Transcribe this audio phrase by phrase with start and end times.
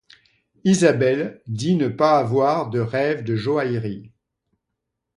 [0.63, 4.11] Isabel dit ne pas avoir de rêve de joaillerie.